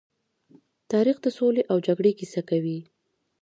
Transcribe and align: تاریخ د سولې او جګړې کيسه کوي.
تاریخ 0.91 1.17
د 1.21 1.27
سولې 1.37 1.63
او 1.71 1.77
جګړې 1.87 2.11
کيسه 2.19 2.41
کوي. 2.49 2.79